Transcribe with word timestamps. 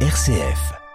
RCF. 0.00 0.85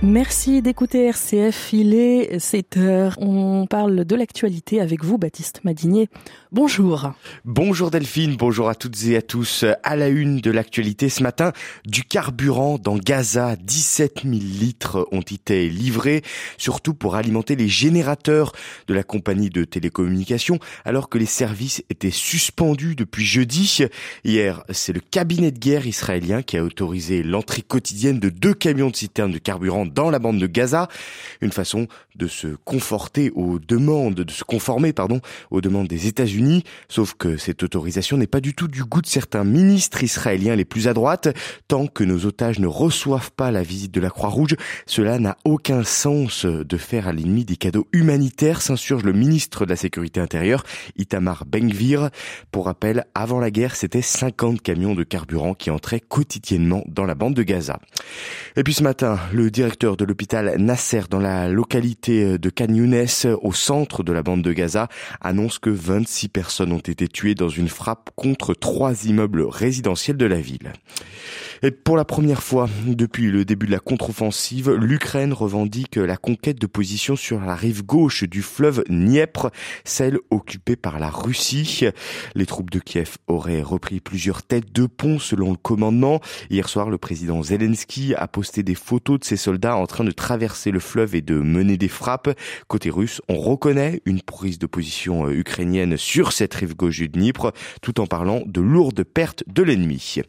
Merci 0.00 0.62
d'écouter 0.62 1.06
RCF. 1.06 1.72
Il 1.72 1.92
est 1.92 2.38
7 2.38 2.76
heures. 2.76 3.14
On 3.18 3.66
parle 3.66 4.04
de 4.04 4.14
l'actualité 4.14 4.80
avec 4.80 5.02
vous, 5.02 5.18
Baptiste 5.18 5.64
Madinier. 5.64 6.08
Bonjour. 6.52 7.14
Bonjour 7.44 7.90
Delphine, 7.90 8.36
bonjour 8.36 8.68
à 8.68 8.76
toutes 8.76 9.04
et 9.06 9.16
à 9.16 9.22
tous. 9.22 9.64
À 9.82 9.96
la 9.96 10.06
une 10.06 10.40
de 10.40 10.52
l'actualité 10.52 11.08
ce 11.08 11.24
matin, 11.24 11.52
du 11.84 12.04
carburant 12.04 12.78
dans 12.78 12.96
Gaza. 12.96 13.56
17 13.56 14.20
000 14.22 14.34
litres 14.34 15.08
ont 15.10 15.20
été 15.20 15.68
livrés, 15.68 16.22
surtout 16.58 16.94
pour 16.94 17.16
alimenter 17.16 17.56
les 17.56 17.68
générateurs 17.68 18.52
de 18.86 18.94
la 18.94 19.02
compagnie 19.02 19.50
de 19.50 19.64
télécommunications, 19.64 20.60
alors 20.84 21.08
que 21.08 21.18
les 21.18 21.26
services 21.26 21.82
étaient 21.90 22.12
suspendus 22.12 22.94
depuis 22.94 23.24
jeudi. 23.24 23.84
Hier, 24.22 24.62
c'est 24.70 24.92
le 24.92 25.00
cabinet 25.00 25.50
de 25.50 25.58
guerre 25.58 25.88
israélien 25.88 26.42
qui 26.42 26.56
a 26.56 26.62
autorisé 26.62 27.24
l'entrée 27.24 27.62
quotidienne 27.62 28.20
de 28.20 28.28
deux 28.28 28.54
camions 28.54 28.90
de 28.90 28.96
citernes 28.96 29.32
de 29.32 29.38
carburant 29.38 29.87
dans 29.88 30.10
la 30.10 30.18
bande 30.18 30.38
de 30.38 30.46
Gaza. 30.46 30.88
Une 31.40 31.52
façon 31.52 31.86
de 32.16 32.26
se 32.26 32.48
conforter 32.64 33.30
aux 33.34 33.58
demandes, 33.58 34.14
de 34.14 34.30
se 34.30 34.44
conformer, 34.44 34.92
pardon, 34.92 35.20
aux 35.50 35.60
demandes 35.60 35.88
des 35.88 36.06
États-Unis. 36.06 36.64
Sauf 36.88 37.14
que 37.14 37.36
cette 37.36 37.62
autorisation 37.62 38.16
n'est 38.16 38.26
pas 38.26 38.40
du 38.40 38.54
tout 38.54 38.68
du 38.68 38.84
goût 38.84 39.02
de 39.02 39.06
certains 39.06 39.44
ministres 39.44 40.02
israéliens 40.02 40.56
les 40.56 40.64
plus 40.64 40.88
à 40.88 40.94
droite. 40.94 41.28
Tant 41.68 41.86
que 41.86 42.04
nos 42.04 42.26
otages 42.26 42.58
ne 42.58 42.66
reçoivent 42.66 43.32
pas 43.32 43.50
la 43.50 43.62
visite 43.62 43.92
de 43.92 44.00
la 44.00 44.10
Croix-Rouge, 44.10 44.56
cela 44.86 45.18
n'a 45.18 45.36
aucun 45.44 45.84
sens 45.84 46.44
de 46.44 46.76
faire 46.76 47.08
à 47.08 47.12
l'ennemi 47.12 47.44
des 47.44 47.56
cadeaux 47.56 47.86
humanitaires, 47.92 48.62
s'insurge 48.62 49.04
le 49.04 49.12
ministre 49.12 49.64
de 49.64 49.70
la 49.70 49.76
Sécurité 49.76 50.20
intérieure, 50.20 50.64
Itamar 50.96 51.44
Ben-Gvir. 51.46 52.10
Pour 52.50 52.66
rappel, 52.66 53.04
avant 53.14 53.40
la 53.40 53.50
guerre, 53.50 53.76
c'était 53.76 54.02
50 54.02 54.60
camions 54.60 54.94
de 54.94 55.04
carburant 55.04 55.54
qui 55.54 55.70
entraient 55.70 56.00
quotidiennement 56.00 56.82
dans 56.86 57.04
la 57.04 57.14
bande 57.14 57.34
de 57.34 57.42
Gaza. 57.42 57.78
Et 58.56 58.62
puis 58.62 58.74
ce 58.74 58.82
matin, 58.82 59.18
le 59.32 59.50
directeur 59.50 59.77
de 59.84 60.04
l'hôpital 60.04 60.56
Nasser 60.58 61.02
dans 61.08 61.20
la 61.20 61.48
localité 61.48 62.38
de 62.38 62.50
Khan 62.50 62.66
au 63.42 63.52
centre 63.52 64.02
de 64.02 64.12
la 64.12 64.22
bande 64.22 64.42
de 64.42 64.52
Gaza, 64.52 64.88
annonce 65.20 65.58
que 65.58 65.70
26 65.70 66.28
personnes 66.28 66.72
ont 66.72 66.78
été 66.78 67.06
tuées 67.06 67.34
dans 67.34 67.48
une 67.48 67.68
frappe 67.68 68.10
contre 68.16 68.54
trois 68.54 69.04
immeubles 69.04 69.42
résidentiels 69.42 70.16
de 70.16 70.26
la 70.26 70.40
ville. 70.40 70.72
Et 71.62 71.72
pour 71.72 71.96
la 71.96 72.04
première 72.04 72.42
fois 72.42 72.68
depuis 72.86 73.30
le 73.30 73.44
début 73.44 73.66
de 73.66 73.72
la 73.72 73.80
contre-offensive, 73.80 74.70
l'Ukraine 74.70 75.32
revendique 75.32 75.96
la 75.96 76.16
conquête 76.16 76.60
de 76.60 76.66
positions 76.66 77.16
sur 77.16 77.40
la 77.40 77.56
rive 77.56 77.84
gauche 77.84 78.24
du 78.24 78.42
fleuve 78.42 78.84
Dniepr, 78.88 79.50
celle 79.84 80.18
occupée 80.30 80.76
par 80.76 81.00
la 81.00 81.10
Russie. 81.10 81.86
Les 82.34 82.46
troupes 82.46 82.70
de 82.70 82.78
Kiev 82.78 83.16
auraient 83.26 83.62
repris 83.62 83.98
plusieurs 84.00 84.42
têtes 84.42 84.72
de 84.72 84.86
pont 84.86 85.18
selon 85.18 85.50
le 85.50 85.56
commandement. 85.56 86.20
Hier 86.50 86.68
soir, 86.68 86.90
le 86.90 86.98
président 86.98 87.42
Zelensky 87.42 88.14
a 88.14 88.28
posté 88.28 88.62
des 88.62 88.76
photos 88.76 89.18
de 89.18 89.24
ses 89.24 89.36
soldats 89.36 89.76
en 89.76 89.86
train 89.86 90.04
de 90.04 90.12
traverser 90.12 90.70
le 90.70 90.80
fleuve 90.80 91.16
et 91.16 91.22
de 91.22 91.34
mener 91.34 91.76
des 91.76 91.88
frappes. 91.88 92.30
Côté 92.68 92.90
russe, 92.90 93.20
on 93.28 93.36
reconnaît 93.36 94.00
une 94.04 94.22
prise 94.22 94.58
de 94.58 94.66
position 94.66 95.26
euh, 95.26 95.32
ukrainienne 95.32 95.96
sur 95.96 96.32
cette 96.32 96.54
rive 96.54 96.76
gauche 96.76 96.98
du 96.98 97.08
Dniepr, 97.08 97.52
tout 97.82 98.00
en 98.00 98.06
parlant 98.06 98.42
de 98.46 98.60
lourdes 98.60 99.02
pertes 99.02 99.42
de 99.48 99.62
l'ennemi. 99.62 100.22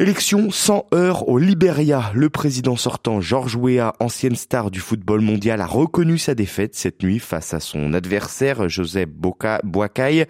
Élection 0.00 0.52
sans 0.52 0.86
heure 0.94 1.28
au 1.28 1.38
Liberia. 1.38 2.12
Le 2.14 2.30
président 2.30 2.76
sortant 2.76 3.20
George 3.20 3.56
Weah, 3.56 3.94
ancienne 3.98 4.36
star 4.36 4.70
du 4.70 4.78
football 4.78 5.22
mondial, 5.22 5.60
a 5.60 5.66
reconnu 5.66 6.18
sa 6.18 6.36
défaite 6.36 6.76
cette 6.76 7.02
nuit 7.02 7.18
face 7.18 7.52
à 7.52 7.58
son 7.58 7.92
adversaire 7.92 8.68
Joseph 8.68 9.08
Boakai. 9.08 10.26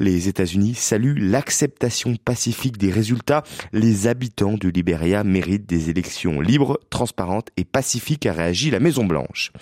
Les 0.00 0.28
États-Unis 0.28 0.74
saluent 0.76 1.18
l'acceptation 1.18 2.16
pacifique 2.16 2.78
des 2.78 2.90
résultats. 2.90 3.42
Les 3.74 4.06
habitants 4.06 4.54
du 4.54 4.70
Liberia 4.70 5.24
méritent 5.24 5.68
des 5.68 5.90
élections 5.90 6.40
libres, 6.40 6.80
transparentes 6.88 7.50
et 7.58 7.64
pacifiques, 7.64 8.24
a 8.24 8.32
réagi 8.32 8.70
la 8.70 8.80
Maison 8.80 9.04
Blanche. 9.04 9.52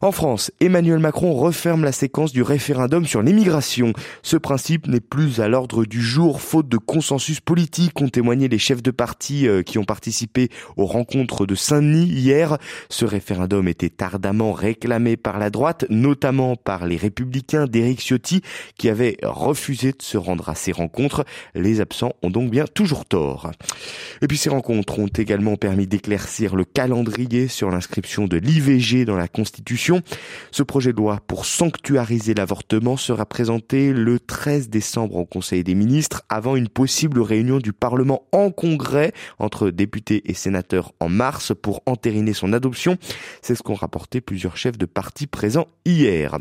En 0.00 0.12
France, 0.12 0.50
Emmanuel 0.60 0.98
Macron 0.98 1.34
referme 1.34 1.84
la 1.84 1.92
séquence 1.92 2.32
du 2.32 2.40
référendum 2.40 3.04
sur 3.04 3.20
l'immigration. 3.20 3.92
Ce 4.22 4.38
principe 4.38 4.86
n'est 4.86 5.00
plus 5.00 5.42
à 5.42 5.48
l'ordre 5.48 5.84
du 5.84 6.00
jour, 6.00 6.40
faute 6.40 6.70
de 6.70 6.78
consensus 6.78 7.40
politique, 7.40 8.00
ont 8.00 8.08
témoigné 8.08 8.48
les 8.48 8.58
chefs 8.70 8.82
de 8.84 8.92
parti 8.92 9.48
euh, 9.48 9.62
qui 9.64 9.78
ont 9.78 9.84
participé 9.84 10.48
aux 10.76 10.86
rencontres 10.86 11.44
de 11.44 11.56
Saint-Denis 11.56 12.06
hier. 12.06 12.56
Ce 12.88 13.04
référendum 13.04 13.66
était 13.66 14.00
ardemment 14.00 14.52
réclamé 14.52 15.16
par 15.16 15.40
la 15.40 15.50
droite, 15.50 15.86
notamment 15.90 16.54
par 16.54 16.86
les 16.86 16.96
républicains 16.96 17.66
d'Éric 17.66 18.00
Ciotti, 18.00 18.42
qui 18.78 18.88
avaient 18.88 19.16
refusé 19.24 19.90
de 19.90 20.02
se 20.02 20.16
rendre 20.16 20.48
à 20.48 20.54
ces 20.54 20.70
rencontres. 20.70 21.24
Les 21.56 21.80
absents 21.80 22.12
ont 22.22 22.30
donc 22.30 22.48
bien 22.48 22.64
toujours 22.64 23.06
tort. 23.06 23.50
Et 24.22 24.28
puis 24.28 24.38
ces 24.38 24.50
rencontres 24.50 25.00
ont 25.00 25.08
également 25.08 25.56
permis 25.56 25.88
d'éclaircir 25.88 26.54
le 26.54 26.64
calendrier 26.64 27.48
sur 27.48 27.70
l'inscription 27.70 28.28
de 28.28 28.36
l'IVG 28.36 29.04
dans 29.04 29.16
la 29.16 29.26
Constitution 29.26 30.00
ce 30.52 30.62
projet 30.62 30.92
de 30.92 30.98
loi 30.98 31.20
pour 31.26 31.44
sanctuariser 31.44 32.34
l'avortement 32.34 32.96
sera 32.96 33.26
présenté 33.26 33.92
le 33.92 34.18
13 34.18 34.68
décembre 34.68 35.16
au 35.16 35.24
Conseil 35.24 35.64
des 35.64 35.74
ministres 35.74 36.22
avant 36.28 36.56
une 36.56 36.68
possible 36.68 37.20
réunion 37.20 37.58
du 37.58 37.72
Parlement 37.72 38.22
en 38.32 38.50
congrès 38.60 39.12
entre 39.38 39.70
députés 39.70 40.22
et 40.26 40.34
sénateurs 40.34 40.92
en 41.00 41.08
mars 41.08 41.52
pour 41.60 41.82
entériner 41.86 42.34
son 42.34 42.52
adoption. 42.52 42.98
C'est 43.42 43.54
ce 43.54 43.62
qu'ont 43.62 43.74
rapporté 43.74 44.20
plusieurs 44.20 44.56
chefs 44.56 44.78
de 44.78 44.86
parti 44.86 45.26
présents 45.26 45.66
hier. 45.86 46.38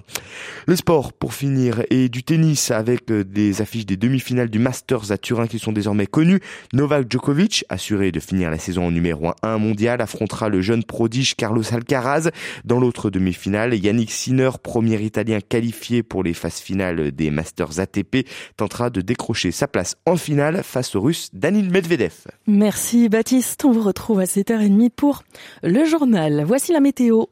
Le 0.68 0.75
sport 0.75 1.13
pour 1.13 1.34
finir 1.34 1.81
et 1.90 2.09
du 2.09 2.24
tennis 2.24 2.72
avec 2.72 3.12
des 3.12 3.62
affiches 3.62 3.85
des 3.85 3.97
demi-finales 3.97 4.50
du 4.50 4.59
Masters 4.59 5.12
à 5.12 5.18
Turin 5.18 5.47
qui 5.47 5.58
sont 5.58 5.72
désormais 5.72 6.08
connues. 6.08 6.41
Novak 6.74 7.09
Djokovic, 7.09 7.63
assuré 7.69 8.12
de 8.12 8.19
finir 8.19 8.52
la 8.52 8.59
saison 8.59 8.88
en 8.88 8.91
numéro 8.91 9.31
1 9.41 9.58
mondial, 9.58 10.02
affrontera 10.02 10.50
le 10.50 10.62
jeune 10.62 10.84
prodige 10.84 11.35
Carlos 11.35 11.63
Alcaraz 11.74 12.29
dans 12.66 12.79
l'autre 12.79 13.09
demi-finale 13.09 13.40
finale. 13.40 13.74
Yannick 13.74 14.12
Sinner, 14.12 14.52
premier 14.62 15.02
italien 15.02 15.40
qualifié 15.40 16.03
pour 16.03 16.24
les 16.24 16.34
phases 16.34 16.59
finales 16.59 17.12
des 17.12 17.31
Masters 17.31 17.79
ATP, 17.79 18.28
tentera 18.58 18.90
de 18.90 19.02
décrocher 19.02 19.52
sa 19.52 19.68
place 19.68 19.96
en 20.06 20.18
finale 20.18 20.62
face 20.63 20.96
au 20.96 21.02
russe 21.02 21.29
Danil 21.34 21.69
Medvedev. 21.69 22.09
Merci 22.47 23.09
Baptiste, 23.09 23.66
on 23.66 23.72
vous 23.72 23.84
retrouve 23.84 24.20
à 24.20 24.25
7h30 24.25 24.90
pour 24.90 25.24
le 25.64 25.86
journal. 25.86 26.44
Voici 26.46 26.72
la 26.72 26.80
météo. 26.80 27.25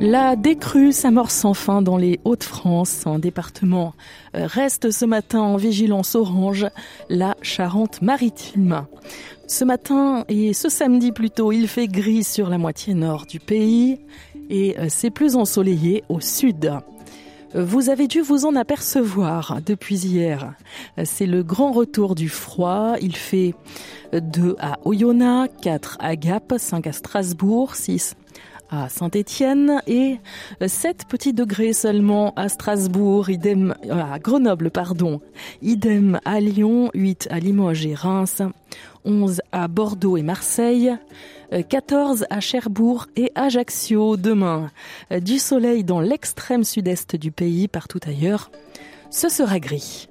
La 0.00 0.36
décrue 0.36 0.92
s'amorce 0.92 1.34
sans 1.34 1.54
fin 1.54 1.80
dans 1.80 1.96
les 1.96 2.20
Hauts-de-France. 2.24 3.06
Un 3.06 3.18
département 3.18 3.94
euh, 4.34 4.46
reste 4.46 4.90
ce 4.90 5.06
matin 5.06 5.40
en 5.40 5.56
vigilance 5.56 6.14
orange, 6.14 6.66
la 7.08 7.34
Charente-Maritime. 7.40 8.86
Ce 9.48 9.64
matin 9.64 10.24
et 10.28 10.52
ce 10.52 10.68
samedi 10.68 11.12
plutôt, 11.12 11.50
il 11.50 11.66
fait 11.66 11.88
gris 11.88 12.24
sur 12.24 12.50
la 12.50 12.58
moitié 12.58 12.92
nord 12.92 13.24
du 13.24 13.40
pays 13.40 13.98
et 14.50 14.78
euh, 14.78 14.86
c'est 14.90 15.10
plus 15.10 15.34
ensoleillé 15.34 16.04
au 16.10 16.20
sud. 16.20 16.72
Vous 17.58 17.88
avez 17.88 18.06
dû 18.06 18.20
vous 18.20 18.44
en 18.44 18.54
apercevoir 18.54 19.60
depuis 19.64 19.96
hier. 19.96 20.52
C'est 21.04 21.24
le 21.24 21.42
grand 21.42 21.72
retour 21.72 22.14
du 22.14 22.28
froid. 22.28 22.96
Il 23.00 23.16
fait 23.16 23.54
2 24.12 24.56
à 24.58 24.78
Oyonnax, 24.84 25.54
4 25.62 25.96
à 26.00 26.16
Gap, 26.16 26.52
5 26.58 26.86
à 26.86 26.92
Strasbourg, 26.92 27.74
6 27.74 28.14
à 28.68 28.90
Saint-Étienne 28.90 29.80
et 29.86 30.18
7 30.64 31.06
petits 31.08 31.32
degrés 31.32 31.72
seulement 31.72 32.34
à 32.36 32.50
Strasbourg, 32.50 33.30
idem 33.30 33.74
à 33.90 34.18
Grenoble 34.18 34.70
pardon, 34.70 35.20
idem 35.62 36.20
à 36.24 36.40
Lyon, 36.40 36.90
8 36.92 37.28
à 37.30 37.38
Limoges 37.38 37.86
et 37.86 37.94
Reims, 37.94 38.42
11 39.04 39.40
à 39.52 39.68
Bordeaux 39.68 40.16
et 40.16 40.22
Marseille, 40.22 40.94
14 41.68 42.26
à 42.30 42.40
Cherbourg 42.40 43.06
et 43.16 43.30
Ajaccio 43.34 44.16
demain. 44.16 44.70
Du 45.20 45.38
soleil 45.38 45.84
dans 45.84 46.00
l'extrême 46.00 46.64
sud-est 46.64 47.16
du 47.16 47.30
pays, 47.30 47.68
partout 47.68 48.00
ailleurs, 48.06 48.50
ce 49.10 49.28
sera 49.28 49.60
gris. 49.60 50.08